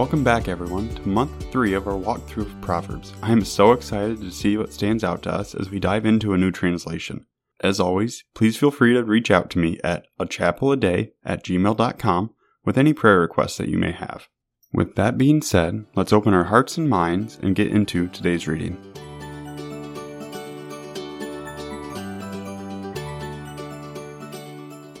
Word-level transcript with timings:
Welcome 0.00 0.24
back, 0.24 0.48
everyone, 0.48 0.88
to 0.94 1.06
month 1.06 1.52
three 1.52 1.74
of 1.74 1.86
our 1.86 1.92
walkthrough 1.92 2.46
of 2.46 2.60
Proverbs. 2.62 3.12
I 3.22 3.32
am 3.32 3.44
so 3.44 3.72
excited 3.72 4.22
to 4.22 4.30
see 4.30 4.56
what 4.56 4.72
stands 4.72 5.04
out 5.04 5.20
to 5.24 5.30
us 5.30 5.54
as 5.54 5.68
we 5.68 5.78
dive 5.78 6.06
into 6.06 6.32
a 6.32 6.38
new 6.38 6.50
translation. 6.50 7.26
As 7.62 7.78
always, 7.78 8.24
please 8.34 8.56
feel 8.56 8.70
free 8.70 8.94
to 8.94 9.04
reach 9.04 9.30
out 9.30 9.50
to 9.50 9.58
me 9.58 9.78
at 9.84 10.06
a 10.18 10.24
chapel 10.24 10.72
a 10.72 10.76
day 10.78 11.12
at 11.22 11.44
gmail.com 11.44 12.30
with 12.64 12.78
any 12.78 12.94
prayer 12.94 13.20
requests 13.20 13.58
that 13.58 13.68
you 13.68 13.76
may 13.76 13.92
have. 13.92 14.28
With 14.72 14.94
that 14.94 15.18
being 15.18 15.42
said, 15.42 15.84
let's 15.94 16.14
open 16.14 16.32
our 16.32 16.44
hearts 16.44 16.78
and 16.78 16.88
minds 16.88 17.38
and 17.42 17.54
get 17.54 17.70
into 17.70 18.08
today's 18.08 18.48
reading. 18.48 18.78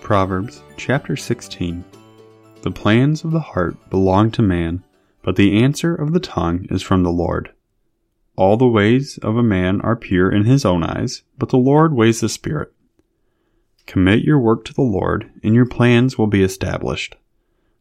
Proverbs 0.00 0.64
chapter 0.76 1.14
16 1.14 1.84
The 2.62 2.72
plans 2.72 3.22
of 3.22 3.30
the 3.30 3.38
heart 3.38 3.76
belong 3.90 4.32
to 4.32 4.42
man, 4.42 4.82
but 5.28 5.36
the 5.36 5.62
answer 5.62 5.94
of 5.94 6.14
the 6.14 6.20
tongue 6.20 6.66
is 6.70 6.80
from 6.80 7.02
the 7.02 7.10
Lord. 7.10 7.52
All 8.34 8.56
the 8.56 8.66
ways 8.66 9.18
of 9.18 9.36
a 9.36 9.42
man 9.42 9.78
are 9.82 9.94
pure 9.94 10.32
in 10.32 10.46
his 10.46 10.64
own 10.64 10.82
eyes, 10.82 11.20
but 11.36 11.50
the 11.50 11.58
Lord 11.58 11.92
weighs 11.92 12.20
the 12.20 12.30
spirit. 12.30 12.72
Commit 13.84 14.24
your 14.24 14.38
work 14.38 14.64
to 14.64 14.72
the 14.72 14.80
Lord, 14.80 15.30
and 15.42 15.54
your 15.54 15.66
plans 15.66 16.16
will 16.16 16.28
be 16.28 16.42
established. 16.42 17.14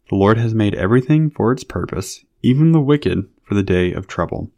The 0.10 0.18
Lord 0.18 0.38
has 0.38 0.54
made 0.54 0.76
everything 0.76 1.30
for 1.30 1.54
its 1.54 1.64
purpose, 1.64 2.26
even 2.44 2.74
the 2.74 2.82
wicked 2.82 3.30
for 3.44 3.54
the 3.54 3.64
day 3.64 3.94
of 3.94 4.08
trouble. 4.08 4.52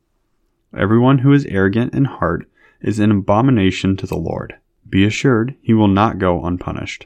Everyone 0.75 1.19
who 1.19 1.31
is 1.31 1.45
arrogant 1.45 1.93
in 1.93 2.05
heart 2.05 2.49
is 2.81 2.97
an 2.97 3.11
abomination 3.11 3.97
to 3.97 4.07
the 4.07 4.17
Lord. 4.17 4.55
Be 4.89 5.05
assured 5.05 5.55
he 5.61 5.75
will 5.75 5.87
not 5.87 6.17
go 6.17 6.43
unpunished. 6.43 7.05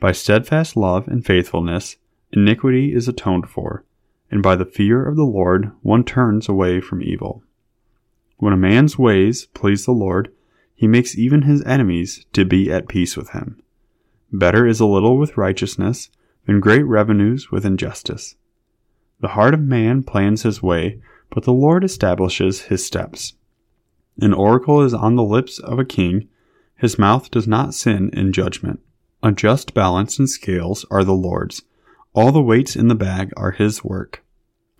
By 0.00 0.10
steadfast 0.10 0.76
love 0.76 1.06
and 1.06 1.24
faithfulness, 1.24 1.94
iniquity 2.32 2.92
is 2.92 3.06
atoned 3.06 3.48
for, 3.48 3.84
and 4.30 4.42
by 4.42 4.56
the 4.56 4.64
fear 4.64 5.06
of 5.06 5.16
the 5.16 5.24
Lord 5.24 5.72
one 5.82 6.04
turns 6.04 6.48
away 6.48 6.80
from 6.80 7.02
evil. 7.02 7.42
When 8.38 8.52
a 8.52 8.56
man's 8.56 8.98
ways 8.98 9.46
please 9.54 9.84
the 9.84 9.92
Lord, 9.92 10.32
he 10.74 10.86
makes 10.86 11.18
even 11.18 11.42
his 11.42 11.62
enemies 11.64 12.24
to 12.32 12.44
be 12.44 12.72
at 12.72 12.88
peace 12.88 13.16
with 13.16 13.30
him. 13.30 13.62
Better 14.32 14.66
is 14.66 14.80
a 14.80 14.86
little 14.86 15.18
with 15.18 15.36
righteousness 15.36 16.10
than 16.46 16.60
great 16.60 16.84
revenues 16.84 17.50
with 17.50 17.66
injustice. 17.66 18.36
The 19.20 19.28
heart 19.28 19.52
of 19.52 19.60
man 19.60 20.02
plans 20.02 20.42
his 20.42 20.62
way, 20.62 21.00
but 21.28 21.44
the 21.44 21.52
Lord 21.52 21.84
establishes 21.84 22.62
his 22.62 22.84
steps. 22.84 23.34
An 24.20 24.32
oracle 24.32 24.82
is 24.82 24.94
on 24.94 25.16
the 25.16 25.22
lips 25.22 25.58
of 25.58 25.78
a 25.78 25.84
king, 25.84 26.28
his 26.76 26.98
mouth 26.98 27.30
does 27.30 27.46
not 27.46 27.74
sin 27.74 28.10
in 28.12 28.32
judgment. 28.32 28.80
A 29.22 29.32
just 29.32 29.74
balance 29.74 30.18
and 30.18 30.30
scales 30.30 30.86
are 30.90 31.04
the 31.04 31.12
Lord's, 31.12 31.62
all 32.12 32.32
the 32.32 32.42
weights 32.42 32.74
in 32.74 32.88
the 32.88 32.94
bag 32.94 33.32
are 33.36 33.52
his 33.52 33.84
work. 33.84 34.24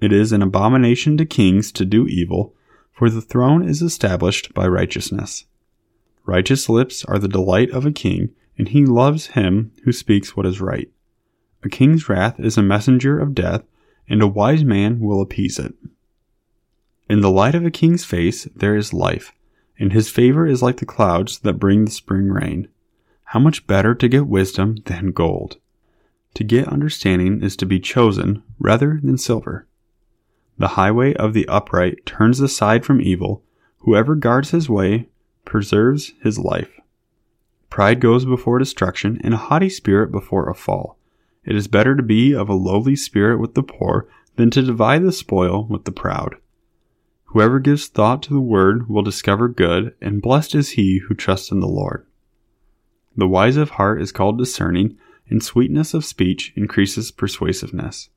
It 0.01 0.13
is 0.13 0.33
an 0.33 0.43
abomination 0.43 1.17
to 1.19 1.27
kings 1.27 1.71
to 1.73 1.85
do 1.85 2.07
evil, 2.07 2.55
for 2.93 3.09
the 3.09 3.21
throne 3.21 3.67
is 3.67 3.83
established 3.83 4.53
by 4.55 4.67
righteousness. 4.67 5.45
Righteous 6.25 6.69
lips 6.69 7.05
are 7.05 7.19
the 7.19 7.29
delight 7.29 7.71
of 7.71 7.87
a 7.87 7.93
king, 7.93 8.31
and 8.59 8.69
he 8.69 8.85
loves 8.85 9.29
him 9.29 9.73
who 9.85 9.93
speaks 9.93 10.37
what 10.37 10.47
is 10.47 10.61
right. 10.61 10.91
A 11.63 11.69
king's 11.69 12.09
wrath 12.09 12.41
is 12.41 12.57
a 12.57 12.63
messenger 12.63 13.19
of 13.19 13.35
death, 13.35 13.63
and 14.09 14.23
a 14.23 14.27
wise 14.27 14.65
man 14.65 15.01
will 15.01 15.21
appease 15.21 15.59
it. 15.59 15.75
In 17.09 17.21
the 17.21 17.31
light 17.31 17.55
of 17.55 17.65
a 17.65 17.71
king's 17.71 18.05
face 18.05 18.45
there 18.57 18.77
is 18.77 18.93
life, 18.93 19.33
and 19.79 19.93
his 19.93 20.11
favor 20.11 20.47
is 20.47 20.63
like 20.63 20.79
the 20.79 20.87
clouds 20.87 21.41
that 21.41 21.55
bring 21.55 21.85
the 21.85 21.91
spring 21.91 22.29
rain. 22.29 22.69
How 23.25 23.41
much 23.41 23.67
better 23.67 23.95
to 23.95 24.09
get 24.09 24.27
wisdom 24.27 24.77
than 24.87 25.13
gold! 25.13 25.59
To 26.35 26.45
get 26.45 26.69
understanding 26.69 27.43
is 27.43 27.57
to 27.57 27.67
be 27.67 27.81
chosen 27.81 28.43
rather 28.59 29.01
than 29.03 29.19
silver. 29.19 29.67
The 30.59 30.69
highway 30.69 31.15
of 31.15 31.33
the 31.33 31.49
upright 31.49 32.05
turns 32.07 32.41
aside 32.41 32.85
from 32.85 33.01
evil. 33.01 33.43
Whoever 33.79 34.15
guards 34.15 34.51
his 34.51 34.69
way 34.69 35.09
preserves 35.45 36.13
his 36.23 36.39
life. 36.39 36.81
Pride 37.71 38.01
goes 38.01 38.25
before 38.25 38.59
destruction, 38.59 39.21
and 39.23 39.33
a 39.33 39.39
haughty 39.39 39.71
spirit 39.71 40.11
before 40.11 40.51
a 40.51 40.55
fall. 40.55 40.99
It 41.45 41.57
is 41.57 41.69
better 41.69 41.97
to 41.97 42.03
be 42.03 42.35
of 42.35 42.49
a 42.49 42.55
lowly 42.55 42.97
spirit 42.97 43.39
with 43.39 43.55
the 43.55 43.63
poor 43.63 44.09
than 44.37 44.51
to 44.51 44.63
divide 44.63 45.03
the 45.03 45.13
spoil 45.13 45.67
with 45.69 45.85
the 45.85 45.93
proud. 45.93 46.37
Whoever 47.27 47.61
gives 47.61 47.87
thought 47.87 48.23
to 48.25 48.35
the 48.35 48.41
word 48.41 48.89
will 48.89 49.03
discover 49.03 49.49
good, 49.49 49.95
and 50.01 50.21
blessed 50.21 50.55
is 50.55 50.71
he 50.71 50.99
who 50.99 51.15
trusts 51.15 51.51
in 51.51 51.61
the 51.61 51.69
Lord. 51.69 52.05
The 53.17 53.29
wise 53.29 53.57
of 53.57 53.71
heart 53.71 54.03
is 54.03 54.13
called 54.13 54.37
discerning, 54.37 54.99
and 55.31 55.43
sweetness 55.43 55.95
of 55.95 56.05
speech 56.05 56.53
increases 56.57 57.11
persuasiveness. 57.11 58.11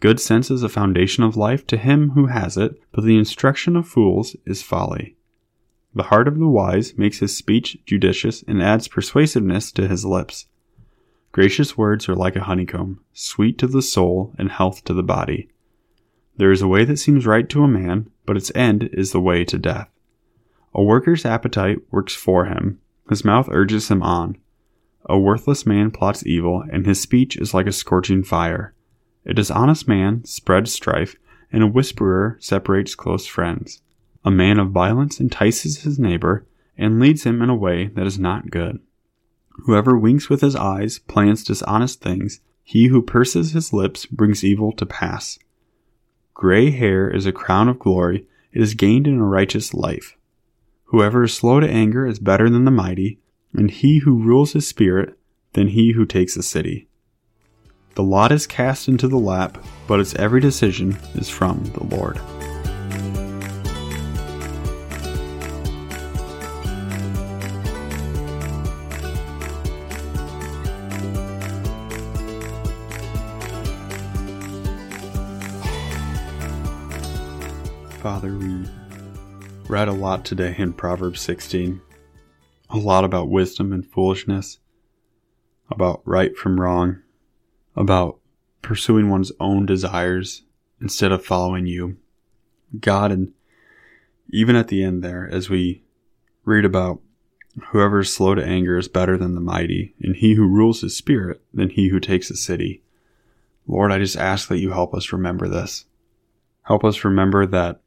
Good 0.00 0.18
sense 0.18 0.50
is 0.50 0.62
a 0.62 0.68
foundation 0.68 1.22
of 1.22 1.36
life 1.36 1.66
to 1.68 1.76
him 1.76 2.10
who 2.10 2.26
has 2.26 2.56
it, 2.56 2.80
but 2.90 3.04
the 3.04 3.16
instruction 3.16 3.76
of 3.76 3.86
fools 3.86 4.34
is 4.44 4.62
folly. 4.62 5.16
The 5.94 6.04
heart 6.04 6.26
of 6.26 6.38
the 6.38 6.48
wise 6.48 6.96
makes 6.96 7.18
his 7.18 7.36
speech 7.36 7.78
judicious 7.86 8.42
and 8.48 8.62
adds 8.62 8.88
persuasiveness 8.88 9.70
to 9.72 9.86
his 9.86 10.04
lips. 10.04 10.46
Gracious 11.30 11.78
words 11.78 12.08
are 12.08 12.14
like 12.14 12.34
a 12.34 12.44
honeycomb, 12.44 13.00
sweet 13.12 13.58
to 13.58 13.66
the 13.66 13.82
soul 13.82 14.34
and 14.38 14.50
health 14.50 14.84
to 14.84 14.94
the 14.94 15.02
body. 15.02 15.48
There 16.36 16.50
is 16.50 16.62
a 16.62 16.68
way 16.68 16.84
that 16.84 16.98
seems 16.98 17.26
right 17.26 17.48
to 17.50 17.62
a 17.62 17.68
man, 17.68 18.10
but 18.26 18.36
its 18.36 18.50
end 18.54 18.90
is 18.92 19.12
the 19.12 19.20
way 19.20 19.44
to 19.44 19.58
death. 19.58 19.88
A 20.74 20.82
worker's 20.82 21.24
appetite 21.26 21.78
works 21.90 22.14
for 22.14 22.46
him, 22.46 22.80
his 23.08 23.24
mouth 23.24 23.48
urges 23.50 23.88
him 23.88 24.02
on. 24.02 24.38
A 25.06 25.18
worthless 25.18 25.66
man 25.66 25.90
plots 25.90 26.24
evil, 26.26 26.64
and 26.70 26.86
his 26.86 27.00
speech 27.00 27.36
is 27.36 27.52
like 27.52 27.66
a 27.66 27.72
scorching 27.72 28.22
fire. 28.22 28.74
A 29.26 29.34
dishonest 29.34 29.88
man 29.88 30.24
spreads 30.24 30.72
strife, 30.72 31.16
and 31.52 31.62
a 31.62 31.66
whisperer 31.66 32.36
separates 32.40 32.94
close 32.94 33.26
friends. 33.26 33.82
A 34.24 34.30
man 34.30 34.58
of 34.58 34.70
violence 34.70 35.20
entices 35.20 35.82
his 35.82 35.98
neighbor, 35.98 36.46
and 36.78 37.00
leads 37.00 37.24
him 37.24 37.42
in 37.42 37.50
a 37.50 37.56
way 37.56 37.88
that 37.88 38.06
is 38.06 38.18
not 38.18 38.50
good. 38.50 38.80
Whoever 39.64 39.98
winks 39.98 40.30
with 40.30 40.40
his 40.40 40.56
eyes 40.56 40.98
plans 40.98 41.44
dishonest 41.44 42.00
things. 42.00 42.40
He 42.62 42.86
who 42.86 43.02
purses 43.02 43.52
his 43.52 43.72
lips 43.72 44.06
brings 44.06 44.44
evil 44.44 44.72
to 44.72 44.86
pass. 44.86 45.38
Gray 46.32 46.70
hair 46.70 47.10
is 47.10 47.26
a 47.26 47.32
crown 47.32 47.68
of 47.68 47.78
glory. 47.78 48.26
It 48.52 48.62
is 48.62 48.74
gained 48.74 49.06
in 49.06 49.18
a 49.18 49.24
righteous 49.24 49.74
life. 49.74 50.16
Whoever 50.84 51.24
is 51.24 51.34
slow 51.34 51.60
to 51.60 51.68
anger 51.68 52.06
is 52.06 52.18
better 52.18 52.48
than 52.48 52.64
the 52.64 52.70
mighty, 52.70 53.18
and 53.54 53.70
he 53.70 53.98
who 53.98 54.22
rules 54.22 54.52
his 54.52 54.66
spirit 54.66 55.18
than 55.52 55.68
he 55.68 55.92
who 55.92 56.06
takes 56.06 56.36
a 56.36 56.42
city. 56.42 56.88
The 57.94 58.02
lot 58.02 58.32
is 58.32 58.46
cast 58.46 58.88
into 58.88 59.06
the 59.06 59.18
lap, 59.18 59.62
but 59.86 60.00
its 60.00 60.14
every 60.14 60.40
decision 60.40 60.96
is 61.14 61.28
from 61.28 61.62
the 61.74 61.84
Lord. 61.84 62.18
Father, 78.00 78.36
we 78.36 78.66
read 79.68 79.86
a 79.86 79.92
lot 79.92 80.24
today 80.24 80.54
in 80.58 80.72
Proverbs 80.72 81.20
16. 81.20 81.80
A 82.72 82.78
lot 82.78 83.04
about 83.04 83.28
wisdom 83.28 83.72
and 83.72 83.86
foolishness, 83.86 84.58
about 85.70 86.00
right 86.06 86.34
from 86.36 86.58
wrong, 86.58 87.02
about 87.76 88.18
pursuing 88.62 89.10
one's 89.10 89.32
own 89.38 89.66
desires 89.66 90.42
instead 90.80 91.12
of 91.12 91.24
following 91.24 91.66
you. 91.66 91.98
God, 92.80 93.12
and 93.12 93.32
even 94.30 94.56
at 94.56 94.68
the 94.68 94.82
end 94.82 95.04
there, 95.04 95.28
as 95.30 95.50
we 95.50 95.82
read 96.44 96.64
about 96.64 97.00
whoever 97.68 98.00
is 98.00 98.14
slow 98.14 98.34
to 98.34 98.44
anger 98.44 98.78
is 98.78 98.88
better 98.88 99.18
than 99.18 99.34
the 99.34 99.40
mighty, 99.40 99.94
and 100.00 100.16
he 100.16 100.34
who 100.34 100.46
rules 100.48 100.80
his 100.80 100.96
spirit 100.96 101.42
than 101.52 101.68
he 101.68 101.88
who 101.88 102.00
takes 102.00 102.30
a 102.30 102.36
city. 102.36 102.82
Lord, 103.66 103.92
I 103.92 103.98
just 103.98 104.16
ask 104.16 104.48
that 104.48 104.58
you 104.58 104.70
help 104.70 104.94
us 104.94 105.12
remember 105.12 105.46
this. 105.46 105.84
Help 106.62 106.84
us 106.84 107.04
remember 107.04 107.44
that 107.46 107.82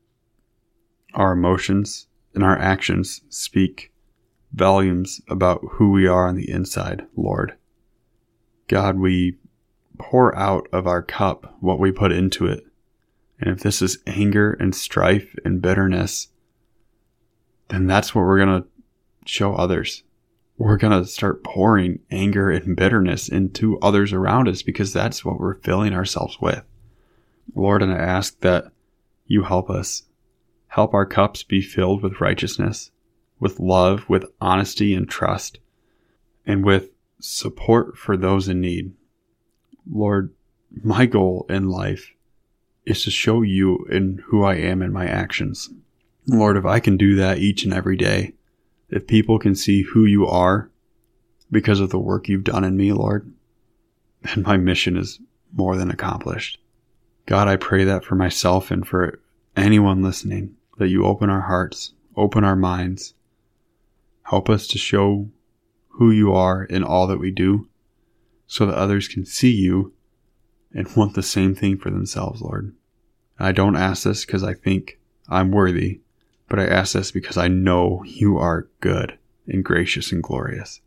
our 1.15 1.31
emotions 1.31 2.07
and 2.35 2.43
our 2.43 2.57
actions 2.57 3.21
speak 3.29 3.91
volumes 4.53 5.21
about 5.27 5.61
who 5.71 5.91
we 5.91 6.07
are 6.07 6.27
on 6.27 6.35
the 6.35 6.49
inside, 6.49 7.05
Lord. 7.15 7.55
God, 8.67 8.97
we 8.97 9.37
pour 9.97 10.35
out 10.35 10.67
of 10.71 10.87
our 10.87 11.01
cup 11.01 11.55
what 11.59 11.79
we 11.79 11.91
put 11.91 12.11
into 12.11 12.45
it. 12.45 12.65
And 13.39 13.49
if 13.49 13.61
this 13.61 13.81
is 13.81 13.99
anger 14.07 14.53
and 14.53 14.73
strife 14.73 15.35
and 15.43 15.61
bitterness, 15.61 16.29
then 17.69 17.87
that's 17.87 18.15
what 18.15 18.21
we're 18.21 18.43
going 18.43 18.61
to 18.61 18.67
show 19.25 19.53
others. 19.55 20.03
We're 20.57 20.77
going 20.77 21.03
to 21.03 21.09
start 21.09 21.43
pouring 21.43 21.99
anger 22.11 22.49
and 22.49 22.77
bitterness 22.77 23.27
into 23.27 23.77
others 23.79 24.13
around 24.13 24.47
us 24.47 24.61
because 24.61 24.93
that's 24.93 25.25
what 25.25 25.39
we're 25.39 25.59
filling 25.59 25.93
ourselves 25.93 26.39
with. 26.39 26.63
Lord, 27.53 27.83
and 27.83 27.91
I 27.91 27.97
ask 27.97 28.39
that 28.39 28.71
you 29.27 29.43
help 29.43 29.69
us 29.69 30.03
Help 30.75 30.93
our 30.93 31.05
cups 31.05 31.41
be 31.41 31.61
filled 31.61 32.03
with 32.03 32.19
righteousness, 32.19 32.91
with 33.39 33.59
love, 33.59 34.07
with 34.09 34.25
honesty 34.39 34.93
and 34.93 35.09
trust, 35.09 35.59
and 36.45 36.63
with 36.63 36.89
support 37.19 37.97
for 37.97 38.15
those 38.15 38.47
in 38.47 38.61
need. 38.61 38.93
Lord, 39.89 40.33
my 40.83 41.05
goal 41.05 41.45
in 41.49 41.69
life 41.69 42.11
is 42.85 43.03
to 43.03 43.11
show 43.11 43.41
you 43.41 43.85
in 43.89 44.23
who 44.27 44.43
I 44.43 44.55
am 44.55 44.81
in 44.81 44.93
my 44.93 45.07
actions. 45.07 45.69
Lord, 46.27 46.57
if 46.57 46.65
I 46.65 46.79
can 46.79 46.97
do 46.97 47.15
that 47.15 47.39
each 47.39 47.63
and 47.63 47.73
every 47.73 47.97
day, 47.97 48.33
if 48.89 49.07
people 49.07 49.39
can 49.39 49.55
see 49.55 49.81
who 49.81 50.05
you 50.05 50.27
are 50.27 50.69
because 51.51 51.79
of 51.79 51.89
the 51.89 51.99
work 51.99 52.27
you've 52.27 52.43
done 52.43 52.63
in 52.63 52.77
me, 52.77 52.93
Lord, 52.93 53.31
then 54.21 54.43
my 54.43 54.57
mission 54.57 54.97
is 54.97 55.19
more 55.53 55.75
than 55.75 55.89
accomplished. 55.89 56.59
God, 57.25 57.47
I 57.47 57.55
pray 57.55 57.83
that 57.85 58.03
for 58.03 58.15
myself 58.15 58.71
and 58.71 58.87
for 58.87 59.19
anyone 59.55 60.03
listening, 60.03 60.55
that 60.77 60.89
you 60.89 61.05
open 61.05 61.29
our 61.29 61.41
hearts, 61.41 61.93
open 62.15 62.43
our 62.43 62.55
minds, 62.55 63.13
help 64.25 64.49
us 64.49 64.67
to 64.67 64.77
show 64.77 65.29
who 65.89 66.11
you 66.11 66.33
are 66.33 66.63
in 66.63 66.83
all 66.83 67.07
that 67.07 67.19
we 67.19 67.31
do 67.31 67.67
so 68.47 68.65
that 68.65 68.75
others 68.75 69.07
can 69.07 69.25
see 69.25 69.51
you 69.51 69.93
and 70.73 70.93
want 70.95 71.13
the 71.13 71.23
same 71.23 71.55
thing 71.55 71.77
for 71.77 71.89
themselves, 71.89 72.41
Lord. 72.41 72.75
I 73.39 73.51
don't 73.51 73.75
ask 73.75 74.03
this 74.03 74.25
because 74.25 74.43
I 74.43 74.53
think 74.53 74.99
I'm 75.29 75.51
worthy, 75.51 76.01
but 76.49 76.59
I 76.59 76.65
ask 76.65 76.93
this 76.93 77.11
because 77.11 77.37
I 77.37 77.47
know 77.47 78.03
you 78.05 78.37
are 78.37 78.67
good 78.81 79.17
and 79.47 79.63
gracious 79.63 80.11
and 80.11 80.23
glorious. 80.23 80.81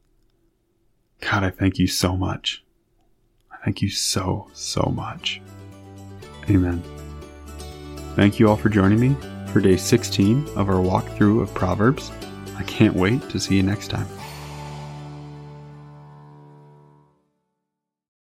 God, 1.21 1.45
I 1.45 1.51
thank 1.51 1.79
you 1.79 1.87
so 1.87 2.17
much. 2.17 2.65
I 3.53 3.57
thank 3.65 3.83
you 3.83 3.91
so, 3.91 4.51
so 4.53 4.93
much. 4.95 5.41
Amen. 6.51 6.83
Thank 8.15 8.41
you 8.41 8.49
all 8.49 8.57
for 8.57 8.69
joining 8.69 9.01
me 9.01 9.17
for 9.53 9.61
day 9.61 9.77
16 9.77 10.49
of 10.57 10.69
our 10.69 10.77
walkthrough 10.77 11.43
of 11.43 11.55
Proverbs. 11.55 12.11
I 12.59 12.65
can't 12.65 12.95
wait 12.95 13.29
to 13.31 13.39
see 13.39 13.57
you 13.57 13.63
next 13.63 13.89
time. 13.89 14.07